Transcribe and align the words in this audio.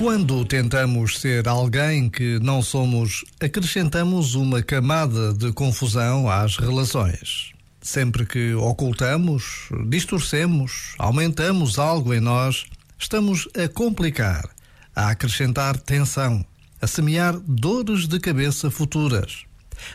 Quando 0.00 0.46
tentamos 0.46 1.18
ser 1.18 1.46
alguém 1.46 2.08
que 2.08 2.38
não 2.40 2.62
somos, 2.62 3.22
acrescentamos 3.38 4.34
uma 4.34 4.62
camada 4.62 5.34
de 5.34 5.52
confusão 5.52 6.26
às 6.28 6.56
relações. 6.56 7.52
Sempre 7.82 8.24
que 8.24 8.54
ocultamos, 8.54 9.68
distorcemos, 9.86 10.94
aumentamos 10.98 11.78
algo 11.78 12.14
em 12.14 12.20
nós, 12.20 12.64
estamos 12.98 13.46
a 13.54 13.68
complicar, 13.68 14.48
a 14.96 15.10
acrescentar 15.10 15.76
tensão, 15.78 16.44
a 16.80 16.86
semear 16.86 17.38
dores 17.38 18.08
de 18.08 18.18
cabeça 18.18 18.70
futuras. 18.70 19.44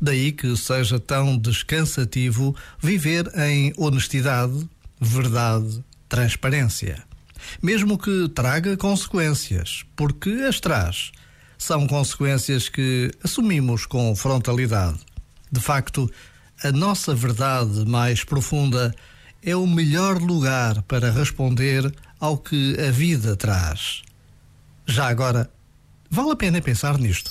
Daí 0.00 0.32
que 0.32 0.56
seja 0.56 0.98
tão 0.98 1.36
descansativo 1.36 2.54
viver 2.80 3.30
em 3.36 3.72
honestidade, 3.76 4.68
verdade, 5.00 5.84
transparência 6.08 7.10
mesmo 7.62 7.98
que 7.98 8.28
traga 8.28 8.76
consequências, 8.76 9.84
porque 9.96 10.30
as 10.48 10.60
traz. 10.60 11.12
São 11.58 11.86
consequências 11.86 12.68
que 12.68 13.10
assumimos 13.22 13.84
com 13.84 14.14
frontalidade. 14.16 14.98
De 15.52 15.60
facto, 15.60 16.10
a 16.62 16.72
nossa 16.72 17.14
verdade 17.14 17.84
mais 17.86 18.24
profunda 18.24 18.94
é 19.42 19.54
o 19.54 19.66
melhor 19.66 20.18
lugar 20.18 20.82
para 20.82 21.10
responder 21.10 21.92
ao 22.18 22.38
que 22.38 22.76
a 22.80 22.90
vida 22.90 23.36
traz. 23.36 24.02
Já 24.86 25.08
agora, 25.08 25.50
vale 26.10 26.32
a 26.32 26.36
pena 26.36 26.60
pensar 26.60 26.98
nisto. 26.98 27.30